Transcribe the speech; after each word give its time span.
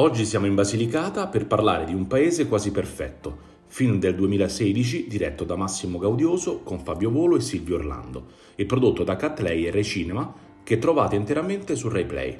Oggi 0.00 0.24
siamo 0.24 0.46
in 0.46 0.54
Basilicata 0.54 1.26
per 1.26 1.48
parlare 1.48 1.84
di 1.84 1.92
Un 1.92 2.06
paese 2.06 2.46
quasi 2.46 2.70
perfetto, 2.70 3.36
film 3.66 3.98
del 3.98 4.14
2016 4.14 5.08
diretto 5.08 5.42
da 5.42 5.56
Massimo 5.56 5.98
Gaudioso 5.98 6.60
con 6.60 6.78
Fabio 6.78 7.10
Volo 7.10 7.34
e 7.34 7.40
Silvio 7.40 7.74
Orlando 7.74 8.26
e 8.54 8.64
prodotto 8.64 9.02
da 9.02 9.16
Catley 9.16 9.66
e 9.66 9.72
Rai 9.72 9.82
Cinema 9.82 10.32
che 10.62 10.78
trovate 10.78 11.16
interamente 11.16 11.74
su 11.74 11.88
Rai 11.88 12.06
Play. 12.06 12.38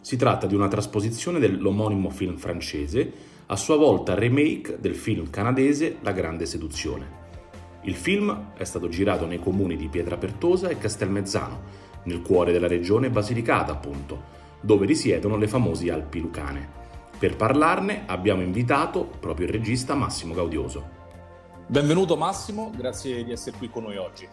Si 0.00 0.16
tratta 0.16 0.46
di 0.46 0.54
una 0.54 0.68
trasposizione 0.68 1.40
dell'omonimo 1.40 2.08
film 2.08 2.36
francese, 2.36 3.12
a 3.46 3.56
sua 3.56 3.76
volta 3.76 4.14
remake 4.14 4.78
del 4.78 4.94
film 4.94 5.28
canadese 5.28 5.96
La 6.02 6.12
Grande 6.12 6.46
Seduzione. 6.46 7.18
Il 7.82 7.96
film 7.96 8.52
è 8.56 8.62
stato 8.62 8.88
girato 8.88 9.26
nei 9.26 9.40
comuni 9.40 9.74
di 9.74 9.88
Pietrapertosa 9.88 10.68
e 10.68 10.78
Castelmezzano, 10.78 11.88
nel 12.04 12.22
cuore 12.22 12.52
della 12.52 12.68
regione 12.68 13.10
Basilicata 13.10 13.72
appunto, 13.72 14.38
dove 14.60 14.86
risiedono 14.86 15.36
le 15.36 15.48
famose 15.48 15.90
Alpi 15.90 16.20
Lucane. 16.20 16.78
Per 17.18 17.36
parlarne 17.36 18.04
abbiamo 18.06 18.42
invitato 18.42 19.04
proprio 19.04 19.46
il 19.46 19.52
regista 19.52 19.94
Massimo 19.94 20.34
Gaudioso. 20.34 20.98
Benvenuto 21.66 22.16
Massimo, 22.16 22.70
grazie 22.74 23.22
di 23.24 23.32
essere 23.32 23.56
qui 23.56 23.68
con 23.68 23.84
noi 23.84 23.96
oggi. 23.96 24.28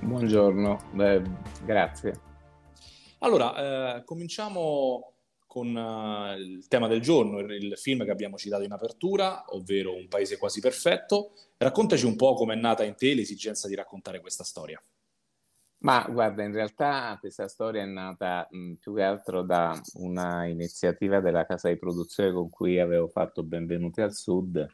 Buongiorno, 0.00 0.90
Beh, 0.92 1.22
grazie. 1.64 2.20
Allora, 3.18 3.98
eh, 3.98 4.04
cominciamo 4.04 5.12
con 5.46 5.68
uh, 5.68 6.34
il 6.38 6.66
tema 6.66 6.88
del 6.88 7.02
giorno, 7.02 7.38
il, 7.38 7.50
il, 7.50 7.76
film 7.76 8.04
che 8.04 8.10
abbiamo 8.10 8.38
citato 8.38 8.62
in 8.62 8.72
apertura, 8.72 9.44
ovvero 9.48 9.94
Un 9.94 10.08
paese 10.08 10.38
quasi 10.38 10.60
perfetto. 10.60 11.32
Raccontaci 11.58 12.06
un 12.06 12.16
po' 12.16 12.32
come 12.32 12.54
è 12.54 12.56
nata 12.56 12.84
in 12.84 12.96
te 12.96 13.12
l'esigenza 13.12 13.68
di 13.68 13.74
raccontare 13.74 14.20
questa 14.20 14.44
storia. 14.44 14.82
Ma 15.82 16.06
guarda, 16.08 16.44
in 16.44 16.52
realtà 16.52 17.16
questa 17.18 17.48
storia 17.48 17.82
è 17.82 17.86
nata 17.86 18.46
mh, 18.48 18.74
più 18.74 18.94
che 18.94 19.02
altro 19.02 19.42
da 19.42 19.80
una 19.94 20.46
iniziativa 20.46 21.18
della 21.20 21.44
casa 21.44 21.68
di 21.70 21.76
produzione 21.76 22.30
con 22.32 22.48
cui 22.50 22.78
avevo 22.78 23.08
fatto 23.08 23.42
Benvenuti 23.42 24.00
al 24.00 24.14
Sud, 24.14 24.64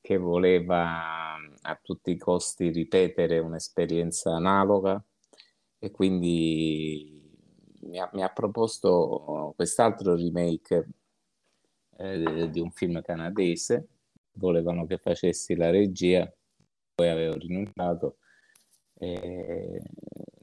che 0.00 0.16
voleva 0.16 1.34
a 1.34 1.78
tutti 1.82 2.10
i 2.12 2.16
costi 2.16 2.70
ripetere 2.70 3.40
un'esperienza 3.40 4.34
analoga 4.34 5.02
e 5.78 5.90
quindi 5.90 7.30
mi 7.82 8.00
ha, 8.00 8.08
mi 8.14 8.22
ha 8.22 8.28
proposto 8.30 9.52
quest'altro 9.54 10.14
remake 10.14 10.88
eh, 11.98 12.48
di 12.50 12.60
un 12.60 12.70
film 12.70 13.02
canadese, 13.02 13.86
volevano 14.32 14.86
che 14.86 14.96
facessi 14.96 15.54
la 15.56 15.68
regia, 15.68 16.32
poi 16.94 17.08
avevo 17.10 17.34
rinunciato 17.36 18.16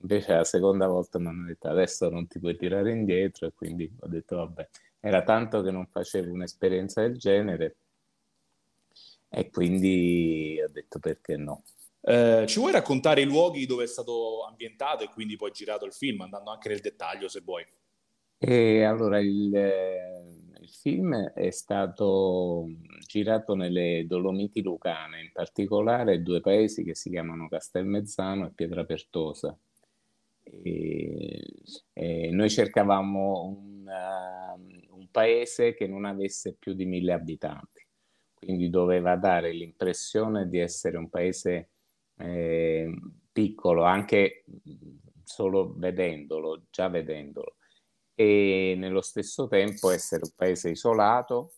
invece 0.10 0.34
la 0.34 0.44
seconda 0.44 0.88
volta 0.88 1.20
mi 1.20 1.28
hanno 1.28 1.46
detto 1.46 1.68
adesso 1.68 2.10
non 2.10 2.26
ti 2.26 2.40
puoi 2.40 2.58
tirare 2.58 2.92
indietro 2.92 3.46
e 3.46 3.54
quindi 3.54 3.92
ho 4.00 4.08
detto 4.08 4.38
vabbè, 4.38 4.68
era 5.00 5.24
tanto 5.24 5.62
che 5.62 5.70
non 5.70 5.86
facevo 5.86 6.32
un'esperienza 6.32 7.02
del 7.02 7.18
genere 7.18 7.78
e 9.30 9.52
quindi 9.52 10.60
ho 10.66 10.70
detto 10.72 10.98
perché 10.98 11.38
no. 11.38 11.64
Eh, 12.02 12.46
ci 12.48 12.60
vuoi 12.60 12.72
raccontare 12.72 13.22
i 13.22 13.26
luoghi 13.26 13.68
dove 13.68 13.84
è 13.84 13.88
stato 13.88 14.44
ambientato 14.46 15.04
e 15.04 15.10
quindi 15.10 15.36
poi 15.36 15.52
girato 15.52 15.86
il 15.86 15.94
film, 15.94 16.22
andando 16.22 16.50
anche 16.50 16.70
nel 16.70 16.80
dettaglio 16.80 17.28
se 17.28 17.42
vuoi? 17.42 17.64
E 18.40 18.84
allora 18.84 19.20
il, 19.20 19.54
il 20.60 20.70
film 20.70 21.14
è 21.14 21.52
stato 21.52 22.66
girato 23.06 23.54
nelle 23.54 24.06
Dolomiti 24.08 24.64
Lucane, 24.64 25.22
in 25.22 25.32
particolare 25.32 26.24
due 26.24 26.40
paesi 26.40 26.84
che 26.84 26.96
si 26.96 27.12
chiamano 27.12 27.48
Castelmezzano 27.48 28.48
e 28.48 28.52
Pietrapertosa. 28.52 29.56
E, 30.52 31.46
e 31.94 32.30
noi 32.32 32.50
cercavamo 32.50 33.44
un, 33.44 33.86
uh, 33.86 34.96
un, 34.96 35.08
paese 35.12 35.74
che 35.76 35.88
non 35.88 36.06
avesse 36.06 36.56
più 36.58 36.74
di 36.74 36.86
mille 36.86 37.14
abitanti, 37.14 37.86
quindi 38.34 38.70
doveva 38.70 39.16
dare 39.16 39.52
l'impressione 39.52 40.48
di 40.48 40.60
essere 40.60 40.98
un 40.98 41.10
paese 41.10 41.70
eh, 42.18 42.92
piccolo, 43.32 43.84
anche 43.84 44.44
solo 45.24 45.74
vedendolo, 45.78 46.64
già 46.70 46.90
vedendolo 46.90 47.56
e 48.20 48.76
nello 48.76 49.00
stesso 49.00 49.48
tempo 49.48 49.92
essere 49.92 50.24
un 50.26 50.34
paese 50.36 50.72
isolato 50.72 51.54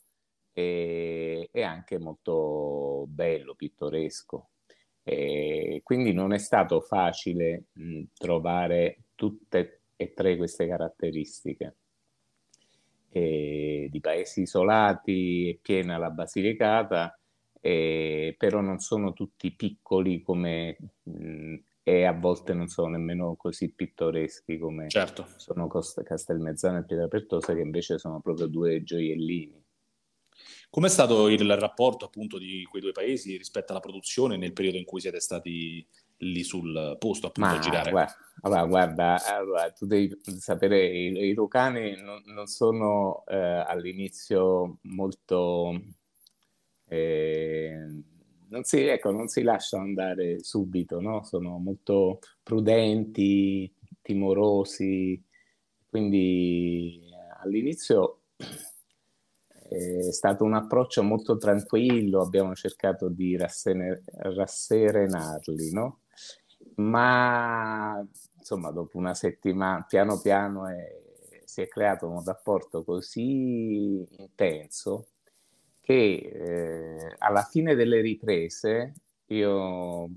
e, 0.54 1.50
e 1.52 1.64
anche 1.64 1.98
molto 1.98 3.06
bello, 3.08 3.56
pittoresco. 3.56 4.51
E 5.04 5.82
quindi 5.84 6.14
non 6.14 6.34
è 6.34 6.38
stato 6.38 6.82
facile 6.82 7.66
mh, 7.74 8.04
trovare 8.14 9.04
tutte 9.16 9.82
e 9.96 10.14
tre 10.14 10.38
queste 10.38 10.68
caratteristiche. 10.68 11.76
E 13.10 13.88
di 13.92 14.00
paesi 14.00 14.42
isolati 14.42 15.50
e 15.50 15.60
piena 15.62 15.98
la 15.98 16.10
Basilicata, 16.10 17.18
e, 17.60 18.36
però 18.38 18.62
non 18.62 18.80
sono 18.80 19.14
tutti 19.14 19.52
piccoli 19.52 20.22
come 20.22 20.78
mh, 21.04 21.56
e 21.84 22.04
a 22.06 22.14
volte 22.14 22.54
non 22.54 22.68
sono 22.68 22.90
nemmeno 22.90 23.36
così 23.36 23.74
pittoreschi 23.74 24.58
come 24.58 24.88
certo. 24.88 25.28
sono 25.38 25.68
Costa, 25.68 26.04
Castelmezzano 26.04 26.78
e 26.78 26.86
Pietrapertosa, 26.86 27.54
che 27.54 27.62
invece 27.62 27.98
sono 27.98 28.20
proprio 28.22 28.46
due 28.48 28.84
gioiellini. 28.84 29.61
Com'è 30.72 30.88
stato 30.88 31.28
il 31.28 31.58
rapporto 31.58 32.06
appunto 32.06 32.38
di 32.38 32.64
quei 32.64 32.82
due 32.82 32.94
paesi 32.94 33.36
rispetto 33.36 33.74
alla 33.74 33.82
produzione 33.82 34.38
nel 34.38 34.54
periodo 34.54 34.78
in 34.78 34.86
cui 34.86 35.02
siete 35.02 35.20
stati 35.20 35.86
lì 36.20 36.44
sul 36.44 36.96
posto 36.98 37.28
appunto 37.28 37.50
Ma, 37.50 37.58
a 37.58 37.60
girare? 37.60 37.92
Guarda, 37.92 38.16
allora, 38.40 38.66
guarda, 38.66 39.26
allora, 39.36 39.72
tu 39.72 39.86
devi 39.86 40.18
sapere, 40.40 40.88
i, 40.88 41.08
i 41.08 41.34
Lucani 41.34 42.02
non, 42.02 42.22
non 42.28 42.48
sono 42.48 43.26
eh, 43.28 43.36
all'inizio 43.36 44.78
molto... 44.84 45.78
Eh, 46.88 48.04
non 48.48 48.64
si, 48.64 48.80
ecco, 48.80 49.12
non 49.12 49.28
si 49.28 49.44
lasciano 49.44 49.84
andare 49.84 50.42
subito, 50.42 51.02
no? 51.02 51.22
sono 51.26 51.58
molto 51.58 52.20
prudenti, 52.42 53.70
timorosi, 54.02 55.22
quindi 55.90 57.10
all'inizio 57.42 58.22
è 59.72 60.12
stato 60.12 60.44
un 60.44 60.54
approccio 60.54 61.02
molto 61.02 61.38
tranquillo, 61.38 62.22
abbiamo 62.22 62.54
cercato 62.56 63.08
di 63.08 63.38
rassene, 63.38 64.04
rasserenarli, 64.06 65.72
no? 65.72 66.02
ma 66.76 68.06
insomma 68.38 68.72
dopo 68.72 68.98
una 68.98 69.14
settimana 69.14 69.86
piano 69.88 70.20
piano 70.20 70.68
è, 70.68 71.02
si 71.46 71.62
è 71.62 71.68
creato 71.68 72.10
un 72.10 72.22
rapporto 72.24 72.84
così 72.84 74.06
intenso 74.18 75.08
che 75.80 76.32
eh, 76.34 77.16
alla 77.20 77.44
fine 77.44 77.74
delle 77.76 78.02
riprese 78.02 78.94
io 79.28 80.10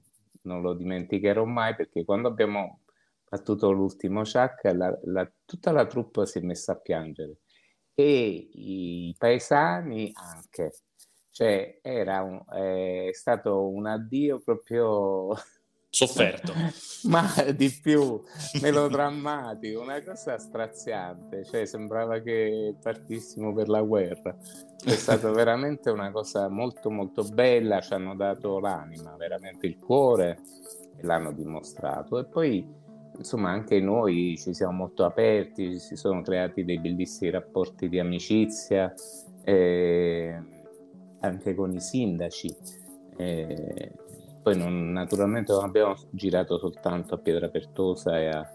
non 0.42 0.62
lo 0.62 0.74
dimenticherò 0.74 1.44
mai 1.44 1.76
perché 1.76 2.04
quando 2.04 2.28
abbiamo 2.28 2.80
battuto 3.28 3.70
l'ultimo 3.70 4.22
Chuck 4.22 4.64
la, 4.74 4.98
la, 5.04 5.30
tutta 5.44 5.70
la 5.70 5.86
truppa 5.86 6.26
si 6.26 6.38
è 6.38 6.42
messa 6.42 6.72
a 6.72 6.76
piangere 6.76 7.38
e 7.94 8.48
i 8.52 9.14
paesani 9.16 10.12
anche 10.14 10.72
cioè 11.34 11.80
era 11.82 12.22
un, 12.22 12.44
è 12.48 13.10
stato 13.12 13.66
un 13.66 13.86
addio 13.86 14.38
proprio 14.38 15.34
sofferto. 15.90 16.52
Ma 17.08 17.26
di 17.52 17.76
più, 17.82 18.22
melodrammatico, 18.62 19.80
una 19.80 20.00
cosa 20.00 20.38
straziante, 20.38 21.44
cioè 21.44 21.64
sembrava 21.64 22.20
che 22.20 22.76
partissimo 22.80 23.52
per 23.52 23.68
la 23.68 23.82
guerra. 23.82 24.36
È 24.84 24.94
stata 24.94 25.28
veramente 25.34 25.90
una 25.90 26.12
cosa 26.12 26.48
molto 26.48 26.88
molto 26.88 27.24
bella, 27.24 27.80
ci 27.80 27.94
hanno 27.94 28.14
dato 28.14 28.60
l'anima, 28.60 29.16
veramente 29.16 29.66
il 29.66 29.76
cuore 29.78 30.38
e 30.96 31.04
l'hanno 31.04 31.32
dimostrato. 31.32 32.20
E 32.20 32.26
poi 32.26 32.64
insomma 33.16 33.50
anche 33.50 33.80
noi 33.80 34.36
ci 34.38 34.54
siamo 34.54 34.72
molto 34.72 35.04
aperti, 35.04 35.78
si 35.78 35.96
sono 35.96 36.22
creati 36.22 36.64
dei 36.64 36.78
bellissimi 36.78 37.30
rapporti 37.30 37.88
di 37.88 37.98
amicizia 37.98 38.92
eh, 39.44 40.42
anche 41.20 41.54
con 41.54 41.72
i 41.72 41.80
sindaci. 41.80 42.54
Eh, 43.16 43.92
poi 44.42 44.56
non, 44.58 44.92
naturalmente 44.92 45.52
non 45.52 45.64
abbiamo 45.64 45.94
girato 46.10 46.58
soltanto 46.58 47.14
a 47.14 47.18
Pietra 47.18 47.48
Pertosa 47.48 48.18
e 48.18 48.28
a 48.28 48.50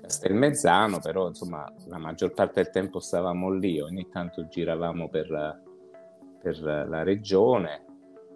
Castelmezzano, 0.00 1.00
però 1.00 1.28
insomma 1.28 1.70
la 1.86 1.98
maggior 1.98 2.32
parte 2.32 2.62
del 2.62 2.72
tempo 2.72 2.98
stavamo 2.98 3.50
lì, 3.50 3.78
ogni 3.80 4.08
tanto 4.08 4.48
giravamo 4.48 5.08
per, 5.08 5.62
per 6.40 6.60
la 6.62 7.02
regione. 7.02 7.84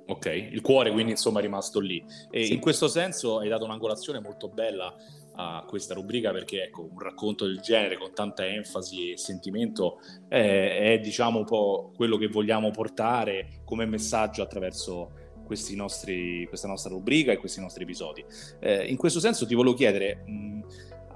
Ok, 0.05 0.27
il 0.27 0.61
cuore 0.61 0.91
quindi 0.91 1.13
insomma 1.13 1.39
è 1.39 1.43
rimasto 1.43 1.81
lì. 1.81 2.05
E 2.31 2.45
sì. 2.45 2.53
in 2.53 2.61
questo 2.61 2.89
senso 2.89 3.39
hai 3.39 3.49
dato 3.49 3.65
un'angolazione 3.65 4.21
molto 4.21 4.49
bella 4.49 4.95
a 5.35 5.65
questa 5.67 5.95
rubrica 5.95 6.31
perché 6.31 6.65
ecco 6.65 6.89
un 6.91 6.99
racconto 6.99 7.47
del 7.47 7.61
genere 7.61 7.97
con 7.97 8.13
tanta 8.13 8.47
enfasi 8.47 9.13
e 9.13 9.17
sentimento 9.17 9.99
è, 10.29 10.93
è 10.93 11.01
diciamo 11.01 11.39
un 11.39 11.45
po' 11.45 11.93
quello 11.97 12.17
che 12.17 12.29
vogliamo 12.29 12.71
portare 12.71 13.63
come 13.65 13.87
messaggio 13.87 14.43
attraverso 14.43 15.21
nostri, 15.75 16.47
questa 16.49 16.69
nostra 16.69 16.91
rubrica 16.91 17.33
e 17.33 17.37
questi 17.37 17.61
nostri 17.61 17.83
episodi. 17.83 18.25
Eh, 18.61 18.87
in 18.87 18.97
questo 18.97 19.21
senso 19.21 19.47
ti 19.47 19.55
volevo 19.55 19.75
chiedere, 19.75 20.23
mh, 20.25 20.61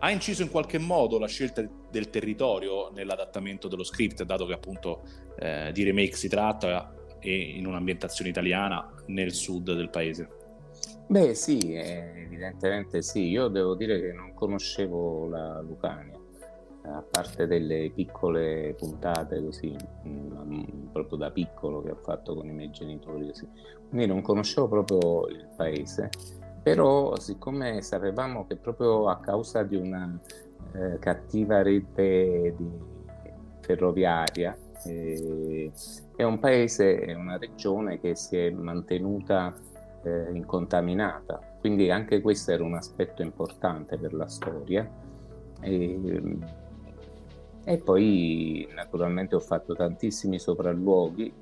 ha 0.00 0.10
inciso 0.10 0.42
in 0.42 0.50
qualche 0.50 0.78
modo 0.78 1.18
la 1.18 1.26
scelta 1.26 1.66
del 1.90 2.10
territorio 2.10 2.90
nell'adattamento 2.90 3.68
dello 3.68 3.84
script, 3.84 4.22
dato 4.24 4.44
che 4.44 4.52
appunto 4.52 5.02
eh, 5.38 5.70
di 5.72 5.84
remake 5.84 6.16
si 6.16 6.28
tratta 6.28 6.94
e 7.18 7.34
in 7.34 7.66
un'ambientazione 7.66 8.30
italiana 8.30 8.92
nel 9.06 9.32
sud 9.32 9.72
del 9.72 9.88
paese? 9.88 10.28
Beh 11.08 11.34
sì, 11.34 11.74
evidentemente 11.74 13.00
sì, 13.00 13.28
io 13.28 13.46
devo 13.48 13.76
dire 13.76 14.00
che 14.00 14.12
non 14.12 14.34
conoscevo 14.34 15.28
la 15.28 15.60
Lucania 15.60 16.18
a 16.82 17.02
parte 17.08 17.46
delle 17.46 17.90
piccole 17.94 18.74
puntate 18.76 19.42
così, 19.42 19.76
proprio 20.92 21.18
da 21.18 21.30
piccolo 21.30 21.82
che 21.82 21.90
ho 21.90 21.96
fatto 22.02 22.34
con 22.34 22.48
i 22.48 22.52
miei 22.52 22.70
genitori 22.70 23.26
così. 23.26 23.48
Quindi 23.88 24.06
non 24.06 24.22
conoscevo 24.22 24.68
proprio 24.68 25.26
il 25.28 25.48
paese, 25.56 26.10
però 26.62 27.16
siccome 27.18 27.82
sapevamo 27.82 28.46
che 28.46 28.56
proprio 28.56 29.08
a 29.08 29.18
causa 29.18 29.62
di 29.62 29.76
una 29.76 30.18
eh, 30.72 30.98
cattiva 30.98 31.62
rete 31.62 32.54
ferroviaria 33.60 34.56
eh, 34.84 35.70
è 36.14 36.22
un 36.22 36.38
paese, 36.38 36.98
è 37.00 37.14
una 37.14 37.36
regione 37.36 38.00
che 38.00 38.14
si 38.14 38.36
è 38.36 38.50
mantenuta 38.50 39.54
eh, 40.06 40.30
incontaminata, 40.32 41.40
quindi 41.60 41.90
anche 41.90 42.20
questo 42.20 42.52
era 42.52 42.62
un 42.64 42.74
aspetto 42.74 43.22
importante 43.22 43.98
per 43.98 44.14
la 44.14 44.28
storia. 44.28 44.88
E, 45.60 46.38
e 47.64 47.78
poi 47.78 48.68
naturalmente 48.74 49.34
ho 49.34 49.40
fatto 49.40 49.74
tantissimi 49.74 50.38
sopralluoghi 50.38 51.32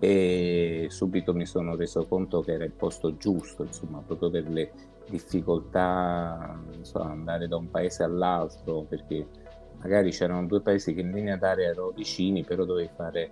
e 0.00 0.86
subito 0.88 1.34
mi 1.34 1.46
sono 1.46 1.76
reso 1.76 2.06
conto 2.06 2.40
che 2.40 2.52
era 2.52 2.64
il 2.64 2.72
posto 2.72 3.16
giusto, 3.16 3.62
insomma, 3.62 4.02
proprio 4.04 4.30
per 4.30 4.48
le 4.48 4.72
difficoltà, 5.08 6.58
so, 6.80 7.00
andare 7.00 7.46
da 7.46 7.56
un 7.56 7.70
paese 7.70 8.02
all'altro, 8.02 8.82
perché 8.88 9.26
magari 9.78 10.10
c'erano 10.10 10.46
due 10.46 10.60
paesi 10.60 10.94
che 10.94 11.02
in 11.02 11.10
linea 11.10 11.36
d'aria 11.36 11.68
erano 11.68 11.90
vicini, 11.90 12.42
però 12.44 12.64
dovevi 12.64 12.90
fare 12.96 13.30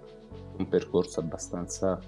un 0.59 0.69
percorso 0.69 1.21
abbastanza 1.21 1.99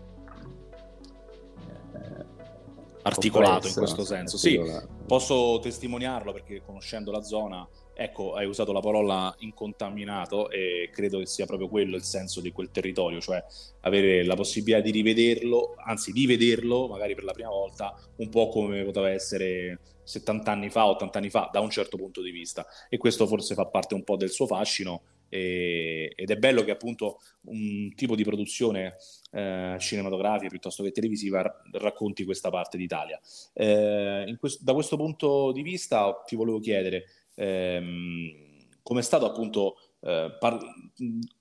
articolato 3.03 3.69
in 3.69 3.75
questo 3.75 4.05
senso. 4.05 4.37
Sì, 4.37 4.61
posso 5.07 5.59
testimoniarlo 5.61 6.33
perché 6.33 6.63
conoscendo 6.65 7.11
la 7.11 7.23
zona 7.23 7.69
Ecco, 8.01 8.33
hai 8.33 8.47
usato 8.47 8.73
la 8.73 8.81
parola 8.81 9.35
incontaminato 9.41 10.49
e 10.49 10.89
credo 10.91 11.19
che 11.19 11.27
sia 11.27 11.45
proprio 11.45 11.69
quello 11.69 11.97
il 11.97 12.03
senso 12.03 12.41
di 12.41 12.51
quel 12.51 12.71
territorio, 12.71 13.21
cioè 13.21 13.45
avere 13.81 14.25
la 14.25 14.35
possibilità 14.35 14.81
di 14.81 14.91
rivederlo, 14.91 15.75
anzi 15.77 16.11
di 16.11 16.25
vederlo 16.25 16.89
magari 16.89 17.15
per 17.15 17.25
la 17.25 17.33
prima 17.33 17.51
volta, 17.51 17.95
un 18.17 18.31
po' 18.31 18.49
come 18.49 18.85
poteva 18.85 19.11
essere 19.11 19.81
70 20.03 20.51
anni 20.51 20.71
fa, 20.71 20.87
80 20.87 21.19
anni 21.19 21.29
fa, 21.29 21.51
da 21.53 21.61
un 21.61 21.69
certo 21.69 21.99
punto 21.99 22.23
di 22.23 22.31
vista. 22.31 22.65
E 22.89 22.97
questo 22.97 23.27
forse 23.27 23.53
fa 23.55 23.67
parte 23.67 23.93
un 23.93 24.03
po' 24.03 24.17
del 24.17 24.31
suo 24.31 24.47
fascino 24.47 25.03
e, 25.31 26.13
ed 26.15 26.31
è 26.31 26.37
bello 26.37 26.63
che 26.63 26.73
appunto 26.73 27.21
un 27.45 27.95
tipo 27.95 28.15
di 28.15 28.25
produzione 28.25 28.97
eh, 29.33 29.77
cinematografica 29.79 30.51
piuttosto 30.51 30.83
che 30.83 30.91
televisiva 30.91 31.63
racconti 31.73 32.25
questa 32.25 32.51
parte 32.51 32.77
d'Italia. 32.77 33.19
Eh, 33.55 34.37
questo, 34.39 34.63
da 34.63 34.75
questo 34.75 34.97
punto 34.97 35.53
di 35.53 35.63
vista 35.63 36.23
ti 36.27 36.37
volevo 36.37 36.59
chiedere 36.59 37.05
ehm, 37.37 38.49
come 38.83 39.01
è 39.01 39.05
stato 39.05 39.25
appunto 39.25 39.77
eh, 40.01 40.37
par- 40.39 40.59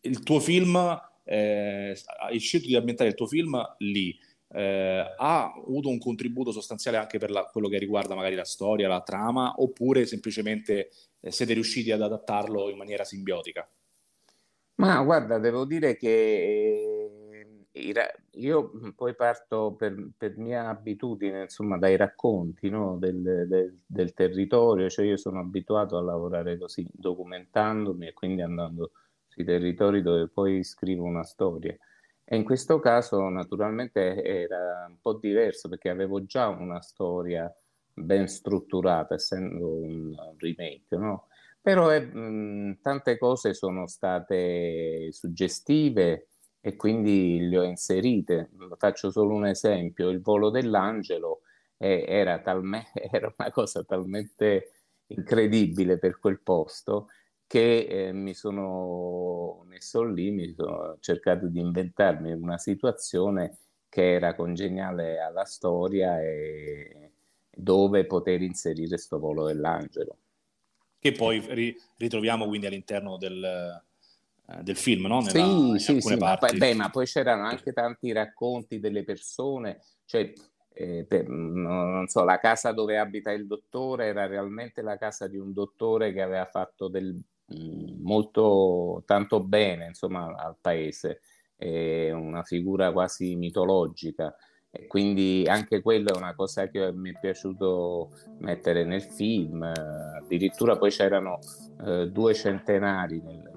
il 0.01 0.23
tuo 0.23 0.39
film, 0.39 0.75
eh, 1.23 1.97
hai 2.19 2.39
scelto 2.39 2.67
di 2.67 2.75
ambientare 2.75 3.09
il 3.09 3.15
tuo 3.15 3.27
film 3.27 3.59
lì. 3.79 4.17
Eh, 4.51 5.13
ha 5.15 5.53
avuto 5.53 5.89
un 5.89 5.99
contributo 5.99 6.51
sostanziale 6.51 6.97
anche 6.97 7.19
per 7.19 7.29
la, 7.29 7.45
quello 7.45 7.67
che 7.67 7.77
riguarda 7.77 8.15
magari 8.15 8.35
la 8.35 8.45
storia, 8.45 8.87
la 8.87 9.01
trama, 9.01 9.53
oppure 9.57 10.05
semplicemente 10.05 10.89
eh, 11.19 11.31
siete 11.31 11.53
riusciti 11.53 11.91
ad 11.91 12.01
adattarlo 12.01 12.69
in 12.69 12.77
maniera 12.77 13.03
simbiotica? 13.03 13.67
Ma 14.79 15.01
guarda, 15.03 15.39
devo 15.39 15.65
dire 15.65 15.97
che 15.97 17.09
io 18.31 18.71
mm, 18.75 18.89
poi 18.91 19.13
parto 19.15 19.73
per, 19.77 20.11
per 20.17 20.37
mia 20.37 20.69
abitudine, 20.69 21.43
insomma, 21.43 21.77
dai 21.77 21.97
racconti 21.97 22.69
no? 22.69 22.97
del, 22.97 23.45
del, 23.47 23.77
del, 23.85 24.13
territorio, 24.13 24.89
cioè 24.89 25.05
io 25.05 25.17
sono 25.17 25.39
abituato 25.39 25.97
a 25.97 26.01
lavorare 26.01 26.57
così, 26.57 26.87
documentandomi 26.91 28.07
e 28.07 28.13
quindi 28.13 28.41
andando 28.41 28.91
sui 29.27 29.43
territori 29.43 30.01
dove 30.01 30.29
poi 30.29 30.63
scrivo 30.63 31.03
una 31.03 31.23
storia. 31.23 31.75
E 32.23 32.35
in 32.37 32.43
questo 32.45 32.79
caso 32.79 33.27
naturalmente 33.27 34.23
era 34.23 34.85
un 34.87 34.97
po' 35.01 35.15
diverso 35.15 35.67
perché 35.67 35.89
avevo 35.89 36.23
già 36.25 36.47
una 36.47 36.81
storia 36.81 37.53
ben 37.93 38.27
strutturata, 38.27 39.15
essendo 39.15 39.67
un 39.67 40.15
remake, 40.37 40.95
no? 40.95 41.27
Però 41.61 41.91
eh, 41.91 42.01
mh, 42.01 42.79
tante 42.81 43.17
cose 43.17 43.53
sono 43.53 43.87
state 43.87 45.09
suggestive 45.11 46.27
e 46.61 46.75
quindi 46.75 47.39
le 47.47 47.57
ho 47.59 47.63
inserite. 47.63 48.49
Faccio 48.77 49.11
solo 49.11 49.35
un 49.35 49.45
esempio, 49.45 50.09
il 50.09 50.21
volo 50.21 50.49
dell'angelo 50.49 51.41
eh, 51.77 52.05
era, 52.07 52.39
talme- 52.41 52.91
era, 53.11 53.33
una 53.37 53.51
cosa 53.51 53.83
talmente 53.83 54.71
incredibile 55.07 55.97
per 55.97 56.19
quel 56.19 56.39
posto 56.41 57.07
che 57.47 58.07
eh, 58.09 58.11
mi 58.13 58.33
sono 58.35 59.63
messo 59.67 60.03
lì, 60.03 60.29
mi 60.31 60.53
sono 60.53 60.97
cercato 60.99 61.47
di 61.47 61.59
inventarmi 61.59 62.31
una 62.31 62.57
situazione 62.59 63.57
che 63.89 64.13
era 64.13 64.35
congeniale 64.35 65.19
alla 65.19 65.45
storia 65.45 66.21
e 66.21 67.11
dove 67.49 68.05
poter 68.05 68.41
inserire 68.43 68.89
questo 68.89 69.17
volo 69.19 69.45
dell'angelo. 69.47 70.17
Che 70.99 71.11
poi 71.13 71.39
ri- 71.49 71.75
ritroviamo 71.97 72.45
quindi 72.47 72.67
all'interno 72.67 73.17
del, 73.17 73.43
eh, 74.47 74.63
del 74.63 74.75
film, 74.75 75.05
no? 75.07 75.21
Nella, 75.21 75.77
sì, 75.77 75.77
sì, 75.77 76.01
sì, 76.01 76.15
ma 76.15 76.37
poi, 76.37 76.57
beh, 76.57 76.73
ma 76.73 76.89
poi 76.89 77.05
c'erano 77.05 77.45
anche 77.45 77.71
tanti 77.71 78.11
racconti 78.11 78.79
delle 78.79 79.03
persone, 79.03 79.81
cioè, 80.05 80.31
eh, 80.73 81.05
per, 81.07 81.27
non 81.29 82.07
so, 82.07 82.23
la 82.23 82.39
casa 82.39 82.71
dove 82.71 82.97
abita 82.97 83.31
il 83.31 83.45
dottore 83.45 84.07
era 84.07 84.25
realmente 84.27 84.81
la 84.81 84.97
casa 84.97 85.27
di 85.27 85.37
un 85.37 85.53
dottore 85.53 86.11
che 86.13 86.21
aveva 86.21 86.45
fatto 86.45 86.87
del, 86.87 87.13
mm, 87.13 88.01
molto, 88.01 89.03
tanto 89.05 89.41
bene, 89.43 89.87
insomma, 89.87 90.35
al 90.35 90.57
paese, 90.59 91.21
è 91.55 92.11
una 92.11 92.43
figura 92.43 92.91
quasi 92.91 93.35
mitologica. 93.35 94.35
E 94.71 94.85
quindi 94.85 95.45
anche 95.47 95.81
quella 95.81 96.11
è 96.11 96.17
una 96.17 96.35
cosa 96.35 96.67
che 96.67 96.91
mi 96.91 97.11
è 97.11 97.19
piaciuto 97.19 98.11
mettere 98.39 98.83
nel 98.85 99.01
film. 99.01 99.63
Addirittura 99.63 100.77
poi 100.77 100.91
c'erano 100.91 101.39
eh, 101.85 102.07
due 102.09 102.33
centenari 102.33 103.21
nel, 103.21 103.47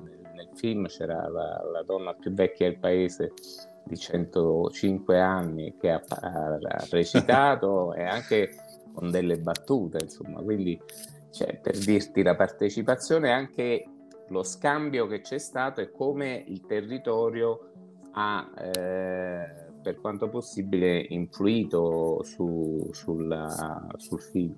film 0.54 0.87
c'era 0.87 1.28
la, 1.28 1.62
la, 1.73 1.83
donna 1.83 2.12
più 2.12 2.33
vecchia 2.33 2.69
del 2.69 2.78
paese 2.78 3.33
di 3.85 3.97
105 3.97 5.19
anni 5.19 5.75
che 5.78 5.90
ha, 5.90 6.02
ha 6.07 6.59
recitato 6.90 7.95
e 7.97 8.04
anche 8.04 8.50
con 8.92 9.11
delle 9.11 9.38
battute, 9.38 9.99
insomma, 10.02 10.42
quindi 10.42 10.78
cioè, 11.31 11.59
per 11.59 11.78
dirti 11.78 12.23
la 12.23 12.37
partecipazione 12.37 13.33
anche 13.33 13.87
lo 14.28 14.42
scambio 14.42 15.07
che 15.07 15.21
c'è 15.21 15.38
stato 15.38 15.81
e 15.81 15.90
come 15.90 16.45
il 16.47 16.64
territorio 16.66 17.71
ha 18.12 18.50
eh, 18.59 19.62
per 19.82 20.00
quanto 20.00 20.28
possibile 20.28 21.04
influito 21.10 22.22
su, 22.22 22.88
sulla, 22.92 23.86
sul 23.96 24.20
film. 24.20 24.54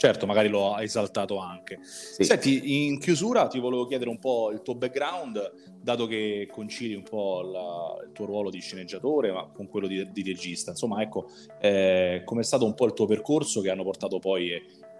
Certo, 0.00 0.24
magari 0.24 0.48
lo 0.48 0.72
ha 0.72 0.82
esaltato 0.82 1.36
anche. 1.38 1.78
Sì. 1.82 2.24
Senti, 2.24 2.86
in 2.86 2.98
chiusura 2.98 3.48
ti 3.48 3.58
volevo 3.58 3.84
chiedere 3.84 4.08
un 4.08 4.18
po' 4.18 4.50
il 4.50 4.62
tuo 4.62 4.74
background, 4.74 5.52
dato 5.78 6.06
che 6.06 6.48
concili 6.50 6.94
un 6.94 7.02
po' 7.02 7.42
la, 7.42 8.06
il 8.06 8.12
tuo 8.12 8.24
ruolo 8.24 8.48
di 8.48 8.60
sceneggiatore 8.60 9.30
ma 9.30 9.50
con 9.52 9.68
quello 9.68 9.86
di, 9.86 10.10
di 10.10 10.22
regista. 10.22 10.70
Insomma, 10.70 11.02
ecco, 11.02 11.26
eh, 11.60 12.22
com'è 12.24 12.42
stato 12.42 12.64
un 12.64 12.74
po' 12.74 12.86
il 12.86 12.94
tuo 12.94 13.04
percorso 13.04 13.60
che 13.60 13.68
hanno 13.68 13.84
portato 13.84 14.18
poi, 14.18 14.50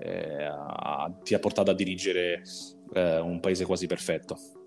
eh, 0.00 0.44
a, 0.44 1.10
ti 1.22 1.32
ha 1.32 1.38
portato 1.38 1.70
a 1.70 1.74
dirigere 1.74 2.42
eh, 2.92 3.18
un 3.20 3.40
paese 3.40 3.64
quasi 3.64 3.86
perfetto? 3.86 4.59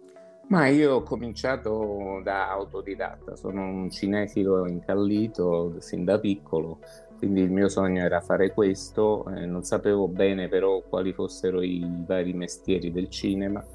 Ma 0.47 0.67
io 0.67 0.95
ho 0.95 1.03
cominciato 1.03 2.21
da 2.23 2.49
autodidatta, 2.51 3.35
sono 3.35 3.63
un 3.63 3.89
cinefilo 3.89 4.67
incallito 4.67 5.79
sin 5.79 6.03
da 6.03 6.19
piccolo 6.19 6.79
quindi 7.23 7.39
il 7.39 7.51
mio 7.51 7.69
sogno 7.69 8.03
era 8.03 8.19
fare 8.19 8.51
questo, 8.51 9.25
eh, 9.29 9.45
non 9.45 9.63
sapevo 9.63 10.09
bene 10.09 10.49
però 10.49 10.81
quali 10.81 11.13
fossero 11.13 11.61
i 11.61 12.03
vari 12.05 12.33
mestieri 12.33 12.91
del 12.91 13.07
cinema, 13.07 13.65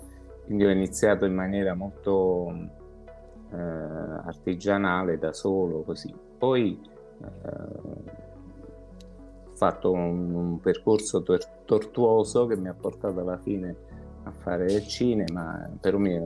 quindi 0.44 0.66
ho 0.66 0.70
iniziato 0.70 1.24
in 1.24 1.32
maniera 1.32 1.72
molto 1.72 2.54
eh, 3.50 3.56
artigianale 3.56 5.16
da 5.16 5.32
solo 5.32 5.80
così. 5.80 6.14
Poi 6.36 6.78
eh, 7.22 7.26
ho 9.46 9.54
fatto 9.54 9.92
un, 9.92 10.34
un 10.34 10.60
percorso 10.60 11.22
tor- 11.22 11.62
tortuoso 11.64 12.44
che 12.44 12.56
mi 12.58 12.68
ha 12.68 12.74
portato 12.74 13.18
alla 13.18 13.38
fine 13.38 13.76
a 14.28 14.32
fare 14.32 14.72
il 14.72 14.86
cinema, 14.86 15.68
però 15.80 15.98
mi, 15.98 16.18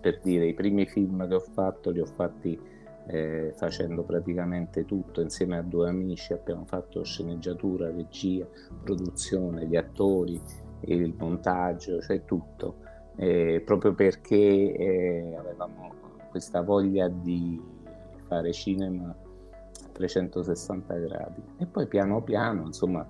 per 0.00 0.20
dire 0.22 0.46
i 0.46 0.54
primi 0.54 0.86
film 0.86 1.26
che 1.28 1.34
ho 1.34 1.40
fatto 1.40 1.90
li 1.90 2.00
ho 2.00 2.06
fatti 2.06 2.58
eh, 3.06 3.52
facendo 3.56 4.02
praticamente 4.02 4.84
tutto 4.84 5.20
insieme 5.20 5.58
a 5.58 5.62
due 5.62 5.88
amici, 5.88 6.32
abbiamo 6.32 6.64
fatto 6.64 7.02
sceneggiatura, 7.02 7.90
regia, 7.90 8.46
produzione, 8.82 9.66
gli 9.66 9.76
attori, 9.76 10.40
il 10.82 11.14
montaggio, 11.18 12.00
cioè 12.00 12.24
tutto, 12.24 12.76
eh, 13.16 13.62
proprio 13.64 13.94
perché 13.94 14.36
eh, 14.36 15.34
avevamo 15.36 15.92
questa 16.30 16.62
voglia 16.62 17.08
di 17.08 17.60
fare 18.26 18.52
cinema 18.52 19.08
a 19.08 19.88
360 19.92 20.94
gradi. 20.94 21.42
E 21.58 21.66
poi 21.66 21.86
piano 21.86 22.22
piano 22.22 22.66
insomma 22.66 23.04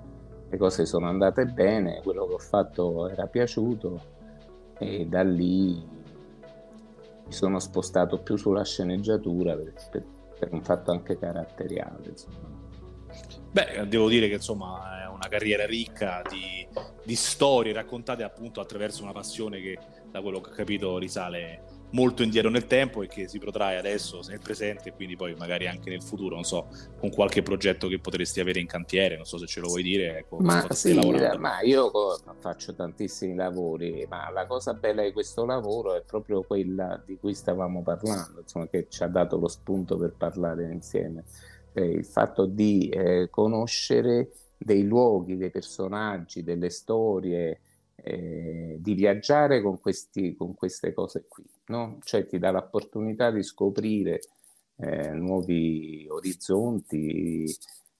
le 0.49 0.57
cose 0.57 0.87
sono 0.87 1.07
andate 1.07 1.45
bene, 1.45 2.01
quello 2.03 2.27
che 2.27 2.35
ho 2.35 2.39
fatto 2.39 3.09
era 3.09 3.27
piaciuto 3.27 4.19
e 4.81 5.07
da 5.07 5.23
lì 5.23 5.75
mi 5.75 7.33
sono 7.33 7.59
spostato 7.59 8.19
più 8.19 8.37
sulla 8.37 8.65
sceneggiatura 8.65 9.55
per, 9.55 9.75
per, 9.91 10.05
per 10.39 10.53
un 10.53 10.63
fatto 10.63 10.91
anche 10.91 11.19
caratteriale. 11.19 12.09
Insomma. 12.09 12.59
Beh, 13.53 13.87
devo 13.89 14.09
dire 14.09 14.29
che 14.29 14.35
insomma 14.35 15.03
è 15.03 15.07
una 15.09 15.29
carriera 15.29 15.67
ricca 15.67 16.23
di, 16.29 16.67
di, 17.05 17.15
storie 17.15 17.73
raccontate 17.73 18.23
appunto 18.23 18.61
attraverso 18.61 19.03
una 19.03 19.13
passione 19.13 19.61
che 19.61 19.79
da 20.11 20.23
quello 20.23 20.41
che 20.41 20.51
ho 20.51 20.55
capito 20.55 20.97
risale 20.99 21.63
molto 21.91 22.23
indietro 22.23 22.51
nel 22.51 22.67
tempo 22.67 23.03
e 23.03 23.09
che 23.09 23.29
si 23.29 23.39
protrae 23.39 23.77
adesso 23.77 24.21
nel 24.29 24.41
presente 24.41 24.91
e 24.91 24.93
quindi 24.93 25.17
poi 25.17 25.35
magari 25.35 25.67
anche 25.67 25.91
nel 25.91 26.03
futuro, 26.03 26.35
non 26.35 26.45
so, 26.45 26.69
con 26.99 27.11
qualche 27.11 27.43
progetto 27.43 27.89
che 27.89 27.99
potresti 27.99 28.41
avere 28.41 28.61
in 28.61 28.67
cantiere, 28.67 29.17
non 29.17 29.25
so 29.25 29.39
se 29.39 29.47
ce 29.47 29.61
lo 29.61 29.69
vuoi 29.69 29.83
dire. 29.83 30.19
Ecco, 30.19 30.39
ma 30.39 30.67
sì, 30.71 30.95
ma 31.39 31.61
io 31.63 31.91
faccio 32.39 32.75
tantissimi 32.75 33.35
lavori, 33.35 34.07
ma 34.09 34.31
la 34.31 34.47
cosa 34.47 34.75
bella 34.75 35.03
di 35.03 35.13
questo 35.13 35.45
lavoro 35.45 35.95
è 35.95 36.03
proprio 36.03 36.43
quella 36.43 37.03
di 37.05 37.17
cui 37.17 37.35
stavamo 37.35 37.83
parlando, 37.83 38.41
insomma, 38.41 38.69
che 38.69 38.87
ci 38.89 39.03
ha 39.03 39.09
dato 39.09 39.39
lo 39.39 39.49
spunto 39.49 39.97
per 39.97 40.15
parlare 40.17 40.71
insieme. 40.71 41.25
Eh, 41.73 41.85
il 41.85 42.05
fatto 42.05 42.47
di 42.47 42.89
eh, 42.89 43.29
conoscere 43.31 44.31
dei 44.57 44.83
luoghi, 44.83 45.37
dei 45.37 45.51
personaggi, 45.51 46.43
delle 46.43 46.69
storie, 46.69 47.61
eh, 48.03 48.77
di 48.79 48.95
viaggiare 48.95 49.61
con, 49.61 49.81
questi, 49.81 50.35
con, 50.35 50.55
queste 50.55 50.93
cose 50.93 51.25
qui, 51.29 51.45
no? 51.71 51.99
cioè 52.03 52.27
ti 52.27 52.39
dà 52.39 52.51
l'opportunità 52.51 53.31
di 53.31 53.43
scoprire 53.43 54.21
eh, 54.77 55.11
nuovi 55.13 56.07
orizzonti 56.09 57.45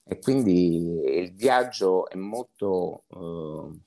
e 0.03 0.19
quindi 0.19 0.75
il 0.75 1.33
viaggio 1.33 2.09
è 2.09 2.15
molto 2.15 3.03
eh, 3.09 3.79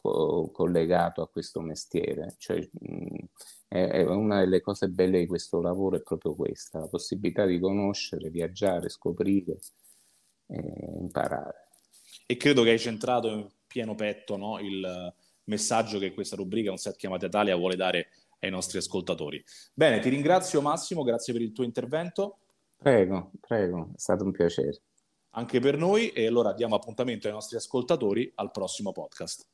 co- 0.00 0.50
collegato 0.52 1.22
a 1.22 1.28
questo 1.28 1.60
mestiere, 1.60 2.34
cioè, 2.38 2.68
mh, 2.70 3.24
è, 3.68 3.88
è 3.88 4.06
una 4.06 4.40
delle 4.40 4.60
cose 4.60 4.88
belle 4.88 5.20
di 5.20 5.26
questo 5.26 5.60
lavoro 5.60 5.96
è 5.96 6.02
proprio 6.02 6.34
questa, 6.34 6.80
la 6.80 6.88
possibilità 6.88 7.46
di 7.46 7.58
conoscere, 7.58 8.30
viaggiare, 8.30 8.88
scoprire 8.88 9.58
e 10.46 10.60
imparare. 10.98 11.68
E 12.26 12.36
credo 12.36 12.62
che 12.62 12.70
hai 12.70 12.78
centrato 12.78 13.28
in 13.28 13.48
pieno 13.66 13.94
petto 13.94 14.36
no? 14.36 14.58
il, 14.58 15.14
messaggio 15.50 15.98
che 15.98 16.14
questa 16.14 16.36
rubrica 16.36 16.70
Un 16.70 16.78
set 16.78 16.96
chiamata 16.96 17.26
Italia 17.26 17.56
vuole 17.56 17.76
dare 17.76 18.08
ai 18.40 18.50
nostri 18.50 18.78
ascoltatori. 18.78 19.42
Bene, 19.72 20.00
ti 20.00 20.08
ringrazio 20.08 20.60
Massimo, 20.60 21.02
grazie 21.02 21.32
per 21.32 21.42
il 21.42 21.52
tuo 21.52 21.64
intervento. 21.64 22.38
Prego, 22.76 23.30
prego, 23.40 23.90
è 23.94 23.98
stato 23.98 24.24
un 24.24 24.32
piacere. 24.32 24.82
Anche 25.34 25.60
per 25.60 25.76
noi 25.76 26.10
e 26.10 26.26
allora 26.26 26.52
diamo 26.52 26.74
appuntamento 26.74 27.28
ai 27.28 27.32
nostri 27.32 27.56
ascoltatori 27.56 28.30
al 28.36 28.50
prossimo 28.50 28.92
podcast. 28.92 29.46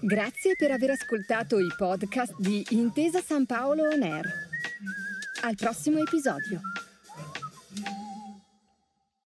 Grazie 0.00 0.54
per 0.56 0.70
aver 0.70 0.90
ascoltato 0.90 1.58
i 1.58 1.66
podcast 1.76 2.34
di 2.38 2.64
Intesa 2.70 3.20
San 3.20 3.46
Paolo 3.46 3.88
On 3.88 4.02
Air. 4.02 4.24
Al 5.42 5.54
prossimo 5.56 5.98
episodio. 5.98 6.60